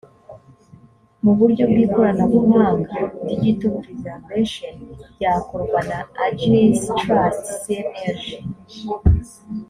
[1.23, 4.73] mu buryo bw ikoranabuhanga digital preservation
[5.15, 8.23] byakorwa na aegis trust cnlg